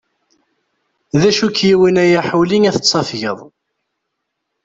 [1.27, 3.39] Acu k-iwwin a yaḥuli ad tettafgeḍ!